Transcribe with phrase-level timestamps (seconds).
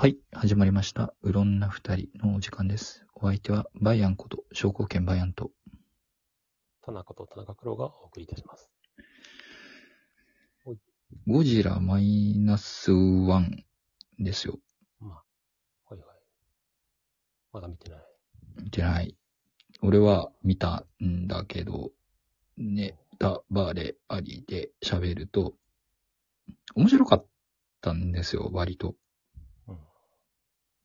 [0.00, 1.12] はい、始まりました。
[1.20, 3.04] うろんな二人のお時間です。
[3.14, 5.50] お相手は、バイアンこと、商工券バイアンと。
[6.80, 8.70] 田中と田中黒がお送りいたします。
[11.26, 13.66] ゴジラマイナスワン
[14.18, 14.58] ですよ。
[15.00, 15.24] まあ、
[15.92, 16.06] はいはい。
[17.52, 18.00] まだ見てない。
[18.62, 19.14] 見てない。
[19.82, 21.90] 俺は見たんだけど、
[22.56, 25.52] ネタバレありで喋ると、
[26.74, 27.26] 面白かっ
[27.82, 28.94] たんですよ、割と。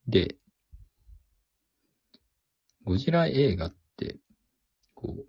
[0.08, 0.38] で、
[2.84, 4.18] ゴジラ映画って、
[4.94, 5.26] こう、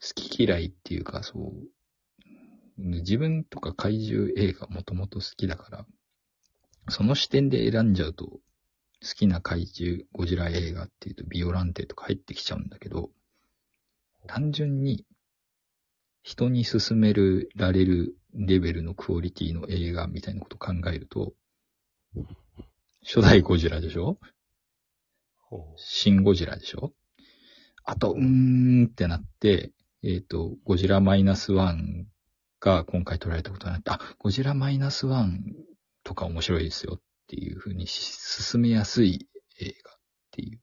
[0.00, 5.86] 好き嫌いっていうか、そう、自分とか怪獣映画もともと好きだから、
[6.88, 8.40] その視点で選んじゃうと、好
[9.16, 13.10] きな怪獣、ゴジラ映画っていうとビオランテとか入ってきちゃうんだけど、
[14.26, 15.04] 単純に
[16.22, 21.34] 人に勧めるられるレベルのクオリティの映画みたいなことを考えると、
[23.04, 24.18] 初代ゴジラでしょ？
[25.36, 25.60] ほう。
[25.76, 26.92] シン・ゴジラでしょ？
[27.84, 32.06] あと、うーんってなって、えっ、と、ゴジラマイナスワン
[32.60, 35.42] が今回撮られたことになって、あ、ゴジラマイナスワン
[36.04, 38.02] とか面白いですよっていう風にし
[38.42, 39.28] 進めやすい
[39.60, 39.94] 映画っ
[40.30, 40.60] ていう。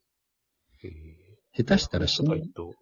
[0.83, 2.73] へえ下手したら初代と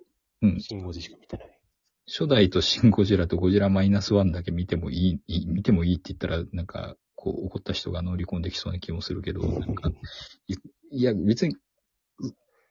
[0.44, 1.60] うん、新ゴジしか見てない。
[2.06, 9.92] 初代とシン・ゴジラとゴジラマイナスワンだけ見てもいい、いい見てもいいって言ったら、なんか、こう、怒った人が乗り込んできそうな気もするけど、なんか、
[10.48, 10.56] い
[10.92, 11.58] いや、別に、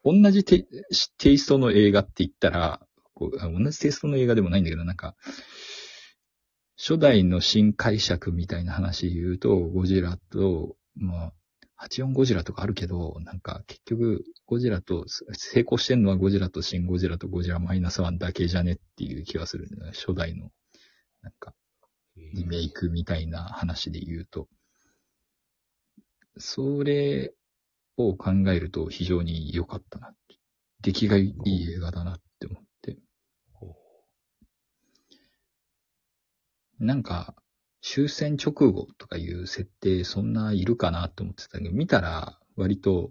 [0.04, 0.66] 同じテイ
[1.18, 5.16] テイストの映画って言ったら、こうあ同じテイストの映画でもないんだけど、なんか、
[6.78, 11.32] 初代の新解釈みたいな話で言うと、ゴジラと、ま
[11.78, 19.92] あ、84ゴジラとかあるけど、なんか結局、ゴジラと、成功してんのはゴジラとシンゴジラとゴジラマイナスワンだけじゃねっていう気がするね。
[19.92, 20.50] 初代の、
[21.22, 21.52] なんか、
[22.16, 24.48] リメイクみたいな話で言うと。
[26.38, 27.34] それ
[27.96, 30.16] を考えると非常に良かったなっ。
[30.80, 32.96] 出来がいい映画だなって思って。
[36.78, 37.34] なんか、
[37.80, 43.10] 終戦直後とかいう設定そんないるかなって思ってたけど、見たら割と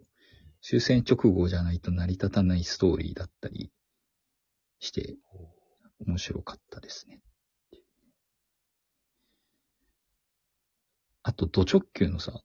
[0.61, 3.71] 終戦直後じゃないと成り立たないストーリーだったり
[4.79, 5.15] して
[6.05, 7.21] 面白かったですね。
[11.27, 12.39] あと、ド直球のさ、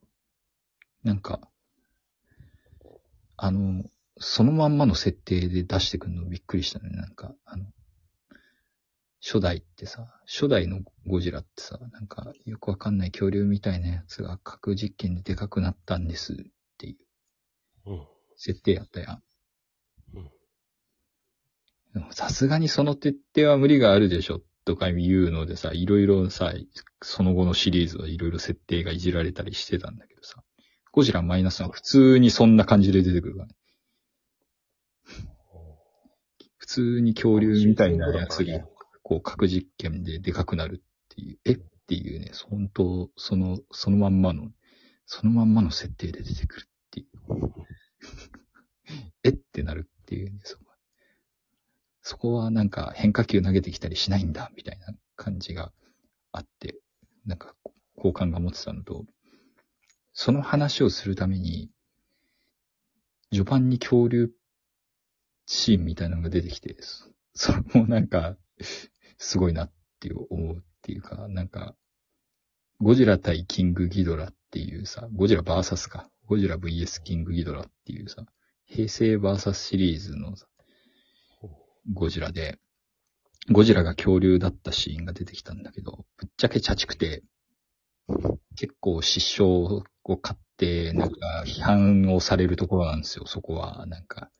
[1.02, 1.38] なんか、
[3.36, 3.84] あの、
[4.16, 6.88] そのまんまの設定で出してくるのびっくりしたね。
[6.88, 7.66] なんか、あの、
[9.20, 16.36] 初代ってさ、初代のゴジラってさ、なんか、よくわかんない恐竜みたいなやつが核実験ででかくなったんですっ
[16.78, 16.96] てい
[17.84, 18.06] うううん。
[18.36, 19.22] 設定やったやん。
[20.14, 20.30] うん。
[21.92, 26.52] でもさすがにその徹底は無理があるでしょとか言うのでさ、いろいろさ、
[27.02, 30.42] その後のシリーズはいろいろ設定がいじられたりしてたんだけどさ、
[30.92, 33.54] ゴジラマイナスは普通にそんな感じで出てくるからね。
[36.56, 38.60] 普通に恐竜みたいなやつが、
[39.02, 40.78] こう核実験ででかくなるっ
[41.08, 41.52] ていう、え？
[41.52, 41.58] っ
[41.90, 44.50] ていうね、本当その、そのまんまの、
[45.06, 47.08] そのまんまの設定で出てくるっていう。
[49.24, 49.30] え？
[49.30, 50.69] ってなるっていうね、そこ。
[52.10, 55.70] そこはなんか変化球投げてきたりしないんだ、みたいな感じが
[56.32, 56.74] あって、
[57.24, 57.54] なんか
[57.96, 59.04] 好感が持ってたのと、
[60.12, 61.70] その話をするために、
[63.30, 64.32] 序盤に恐竜
[65.46, 66.76] シーンみたいなのが出てきて、
[67.32, 68.36] それもなんか、
[69.16, 71.76] すごいなって思うっていうか、なんか、
[72.80, 76.10] ゴジラ対キングギドラっていうさ、ゴジラバーサスか。
[76.26, 78.26] ゴジラ VS キングギドラっていうさ、
[78.64, 80.48] 平成バーサスシリーズのさ
[81.92, 82.58] ゴジラで、
[83.50, 87.22] ゴジラが恐竜だったシーンが出てきたんだけど、ぶっちゃけチャチくて、
[88.56, 93.86] 結構失笑を買って、なんか批判をされるところなんですよ、そこは。
[93.86, 94.30] なんか、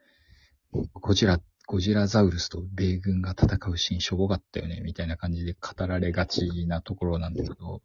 [0.93, 7.83] ゴジラ、ゴジラザウルスと米軍が戦うシーンしょぼかったよね、みたいな感じで語られがちなところなんだけど、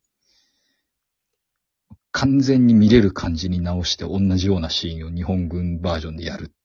[2.12, 6.65] 完全に見れる感じに直して同じようなシーンを日本軍バージョンでやるっ。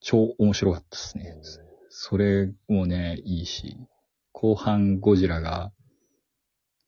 [0.00, 1.36] 超面白かったですね。
[1.90, 3.76] それもね、いいし、
[4.32, 5.72] 後半ゴジラが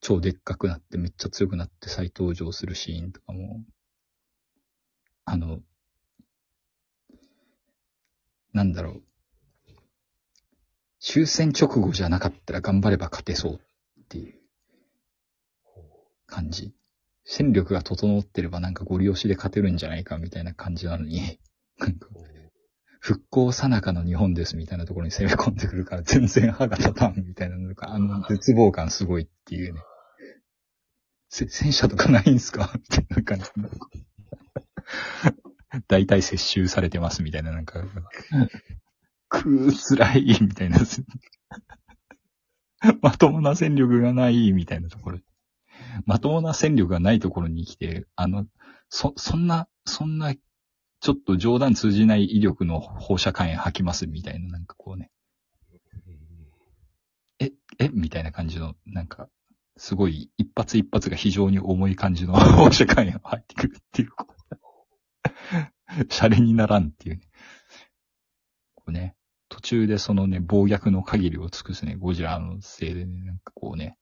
[0.01, 3.65] 超でっかくなってめっちゃ強くなって再登場するシーンとかも、
[5.25, 5.61] あの、
[8.53, 9.03] なんだろう。
[10.99, 13.59] 終戦直後じゃなかったら頑張れば勝てそうっ
[14.09, 14.39] ていう
[16.27, 16.75] 感じ。
[17.25, 21.39] 戦力が整ってればなんかゴリ押しで勝てるんじゃないかみたいな感じなのに、
[21.79, 22.09] なんか
[23.01, 29.81] 復興さなかの日本ですみたいなところに攻め込んでくるから全然歯が立たんみたいなのが、あの絶望感すごいっていうね。
[31.31, 33.45] せ戦車とかないんすかみたいな感じ。
[35.89, 37.85] 大体接収されてますみたいな、なんか、
[39.29, 40.79] くー、辛い、みたいな。
[43.01, 45.21] まともな戦力がない、みたいなところ。
[46.05, 48.47] まともな戦力がないところに来て、あの、
[48.89, 50.35] そ、そんな、そんな、
[51.01, 55.11] ちょっと冗談通じない威力の放射火炎吐きますみたいな、なんかこうね、
[57.39, 57.89] え、え？
[57.89, 59.29] みたいな感じの、なんか、
[59.79, 64.11] すごい一発一発が非常に重い感じの放射火炎が入ってくるっていう。
[66.11, 67.23] シャレにならんっていうね。
[68.75, 69.17] こうね、
[69.49, 73.97] 途中でそのね、暴虐の限りを尽くすね、ゴジラのせいでね、なんかこうね、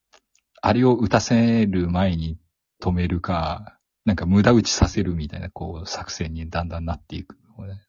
[0.61, 2.37] あれを撃たせる前に
[2.81, 3.78] 止めるか、
[4.09, 7.37] なんか無駄打ちさせるみたいな、こう、作戦にだんだんなっていく。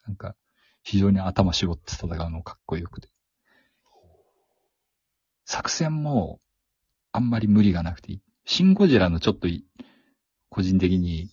[0.06, 0.36] なんか、
[0.82, 3.08] 非常に頭絞って戦うのかっこよくて。
[5.46, 6.38] 作戦も、
[7.10, 8.22] あんまり無理がなくていい。
[8.44, 9.64] シン・ゴジラのちょっとい、
[10.50, 11.30] 個人的に、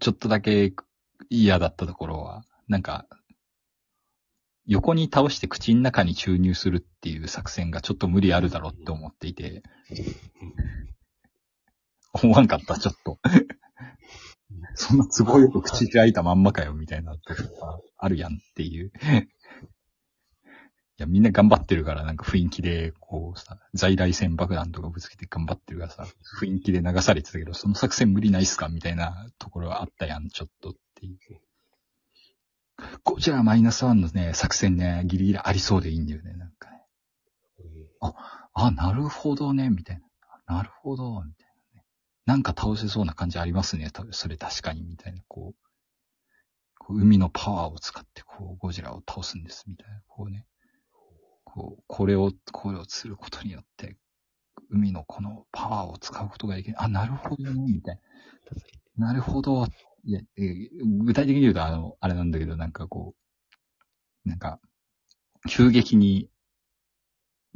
[0.00, 0.74] ちょっとだけ
[1.30, 3.06] 嫌だったところは、なんか、
[4.66, 9.62] 横に倒して口の中に注入するっていう作戦がちょっと無理あるだろうって思っていて、
[12.14, 13.18] 思わんかった、ちょっと。
[14.76, 18.92] そんな都合よく口開いたまんまかよ、みたいな時があるやんっていう。
[20.96, 26.06] いや、みんな頑張ってるから、なんか雰囲気で、こうさ、在来線爆弾とかぶつけて頑張ってるからさ、
[26.40, 31.18] 雰囲気で流されてたけど、その作戦無理ないっすかみたいなところはあったやん、ちょっとっていう。
[33.02, 36.82] ゴジラマイナスワンのね、作戦ね、ギリギリありそうでいいんだよね、なんかね。
[38.52, 40.00] あ、なるほどね、みたい
[40.46, 40.56] な。
[40.56, 41.43] なるほど、みたいなね。
[42.26, 45.64] なんか倒せそうな感じありますね、それ確かに、みたいな、こう。
[46.78, 50.46] こう海のパワーを使って、こう、ゴジラを倒すんです、みたいな、こうね。
[51.44, 53.96] こう、これを、これをすることによって、
[54.70, 56.82] 海のこのパワーを使うことができる。
[56.82, 58.00] あ、なるほどね、みたい
[58.96, 59.08] な。
[59.08, 59.66] なるほど。
[60.04, 63.14] いや、具体的に言うと、あの、あれなんだけど、なんかこ
[64.26, 64.60] う、なんか、
[65.48, 66.28] 急激に、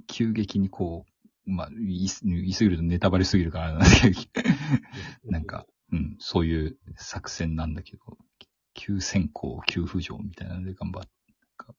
[0.07, 1.08] 急激にこう、
[1.49, 4.17] まあ、言いいすぎるとネタバレすぎるからなんだけど、
[5.31, 8.03] なんか、うん、そういう作戦なんだけど、
[8.75, 11.11] 急先行、急浮上みたいなので頑張って、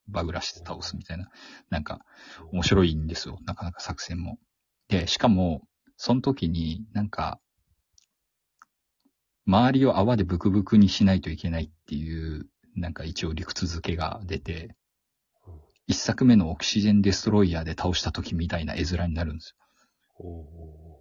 [0.08, 1.30] バグらして倒すみたいな、
[1.70, 2.00] なんか、
[2.52, 3.40] 面白いんですよ。
[3.46, 4.38] なかなか作戦も。
[4.88, 5.68] で、しかも、
[5.98, 7.40] その時になんか、
[9.46, 14.76] 周りを泡でブクブクにしないといけないっていう、なんか一応理屈付けが出て、
[15.90, 19.56] 一作目のオキシジェンデストロイヤーで倒した時みたいな絵面になるんですよ。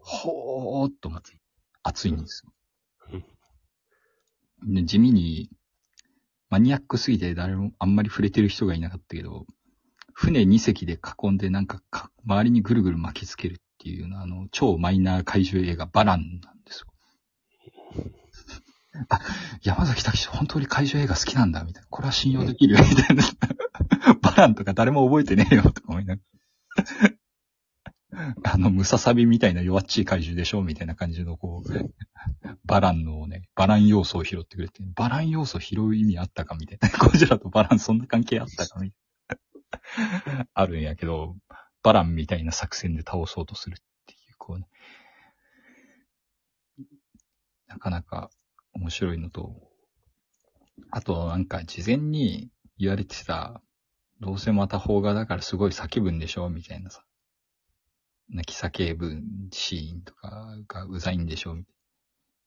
[0.01, 1.39] ほーっと思って、
[1.83, 2.43] 熱いんです
[3.13, 3.21] よ。
[4.67, 5.51] で地味に、
[6.49, 9.45] マニアックすぎて誰もあんまり触れてる人がいなかったけど、
[10.15, 18.05] 船2隻で囲んでなんかか周りにぐるぐる巻きつけるっていうような、あの、超マイナー怪獣映画バランなんですよ。
[19.09, 19.21] あ、
[19.63, 21.89] 山崎武史本当に怪獣映画好きなんだ、みたいな。
[21.91, 23.25] これは信用できる、みたいな。
[24.21, 27.19] バランとか誰も覚えてねえよ、とか思いながら。
[28.43, 31.93] あの、ムササビみたいな弱っちい怪獣でしょみたいな感じの、こう、
[32.65, 36.89] バランのね、バラン要素を拾ってくれて、バラン要素拾う意味あったかみたいな。
[36.99, 40.47] ゴジラとバランそんな関係あったかみたいな。
[40.53, 41.37] あるんやけど、
[41.83, 44.67] バランみたいな作戦で倒そうとするっていう、こうね。
[47.69, 48.31] なかなか
[48.79, 49.57] 面白いのと、
[50.91, 53.61] あとなんか事前に言われてた、
[54.21, 57.03] どうせまた邦画だからすごい叫ぶんでしょみたいなさ。
[58.31, 59.21] 泣き叫ぶ
[59.53, 61.57] シーンとかがうざいんでしょ。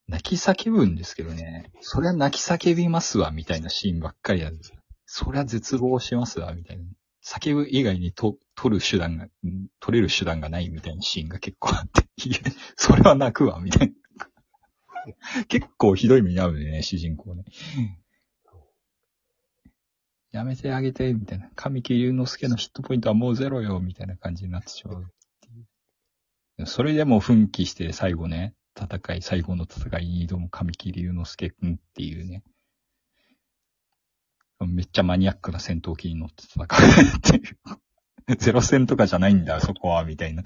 [0.08, 4.58] 泣き叫ぶんですけどね、そりゃ泣き叫びますわ、みたいなシーンばっかりやる。
[5.06, 6.84] そりゃ絶望しますわ、みたいな。
[7.24, 9.28] 叫ぶ以外にと、取る手段が、
[9.80, 12.38] 取れる手段がないみたいなシーンが結構あって、いや
[12.76, 13.94] それは泣くわ、みたいな。
[15.48, 17.44] 結構ひどい目に遭うね、主人公ね。
[20.30, 21.50] やめてあげて、みたいな。
[21.54, 25.06] 神木隆之介のヒットポイントはもうゼロよ、みたいな感じになってしまうっ
[25.40, 26.66] ていう。
[26.66, 32.42] それでも奮起して最後ね、戦い、最後の戦いに挑む神木隆之介くんっていうね。
[34.60, 38.36] めっちゃマニアックな戦闘機に乗って戦うっていう。
[38.38, 40.44] ゼロ戦とかじゃないんだ、そこは、みたいな。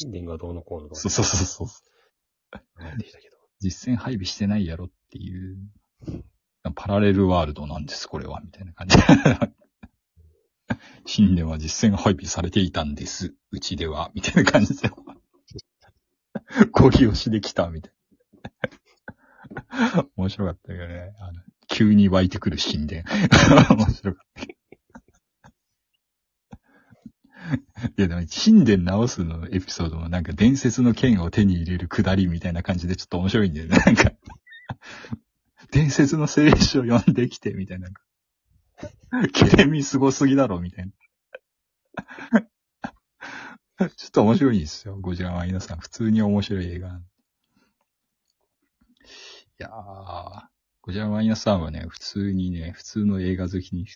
[0.00, 1.68] 神殿がどうのこうのそうそうそうそう。
[3.62, 5.58] 実戦配備してないやろっていう、
[6.74, 8.96] パラレルワールドなんです、これは、みたいな感じ。
[11.16, 14.90] 神殿は実戦配備されていたんです、うちでは、みたいな感じで。
[16.72, 17.92] ゴリ押しできた、みたい
[19.92, 20.06] な。
[20.16, 21.12] 面白かったけどね。
[21.18, 23.02] あの急に湧いてくる神殿。
[23.76, 24.53] 面白かった。
[27.96, 33.78] いやでも、神殿直すのエピソードもなんか伝説の剣を手に入れるくだりみたいな感じでちょっと面白いんだよね。
[33.86, 34.12] なんか、
[35.70, 37.88] 伝説の聖書を読んできて、みたいな。
[39.32, 40.92] ケレミすごすぎだろ、みたいな。
[43.90, 44.96] ちょっと面白いんですよ。
[45.00, 45.78] ゴジラマイナさん。
[45.78, 46.88] 普通に面白い映画。
[46.88, 47.00] い
[49.58, 49.72] やー、
[50.82, 53.86] ゴジラマイナスさんはね、普通にね、普通の映画好きに、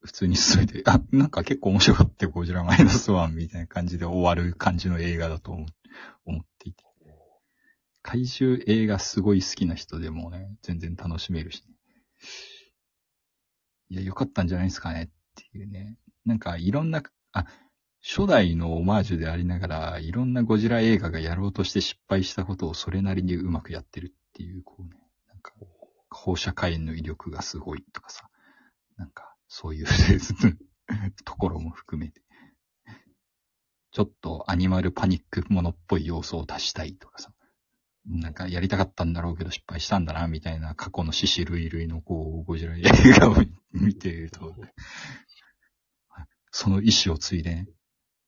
[0.00, 5.66] 普通に進めて、あ、なんか結構面白かったよ、ゴジラマイナスワンみたいな感じで終わる感じの映画だと思
[6.24, 6.88] 思っていて。
[8.02, 11.74] 怪獣映画すごい好きな人でもね、全然楽しめるし、ね、
[13.90, 15.98] いや、よかったんじゃないですかねっていうね。
[16.24, 17.02] なんかいろんな、
[17.32, 17.44] あ、
[18.02, 24.90] 初代のオマージュでありながら、いろんなゴジラ映画がやろうとして失敗したことをそれなりにうまくやってるっていう、こうね、
[25.28, 25.52] なんか、
[26.08, 28.30] 放射火炎の威力がすごいとかさ、
[28.96, 29.86] なんか、そういう
[31.24, 32.22] ところも含めて、
[33.90, 37.32] ちょっとアニマルパニックものっぽい要素を足したいとかさ、
[38.06, 43.36] なんかやりたかったんだろうけど失敗したんだな、みたいな過去の獅子類類のこう、ゴジラ映画を
[43.72, 44.54] 見ていると、
[46.52, 47.68] その意志を継いで、ね、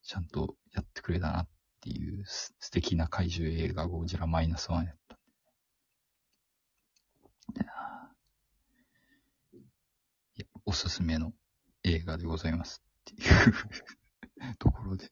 [0.02, 1.48] ちゃんとやってくれたなっ
[1.80, 5.18] ていう素敵な怪獣映画ゴジラマイナスワンやった
[10.36, 11.32] いや、おすすめの
[11.82, 12.80] 映画でございます
[13.12, 15.10] っていう ところで、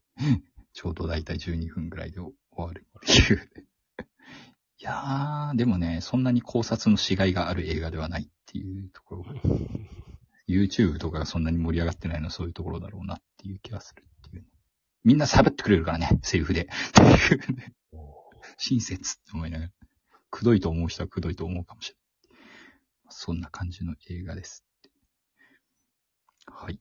[0.72, 3.66] ちょうどだいたい12分ぐらいで終わるっていう
[4.80, 9.32] いやー、でもね、そんなに考察のしがいがある映画ではないっていうところが、
[10.46, 14.46] YouTube とかがそんなに盛り上がってないのはそういうところだろうなっていう気がするっていう、
[15.02, 16.68] みんな喋ってくれるからね、セリフで。
[18.58, 19.72] 親切って思いながら。
[20.30, 21.98] くどいと思う人はくどいと思うかもしれない。
[23.10, 24.67] そんな感じの映画です。
[26.50, 26.80] はい。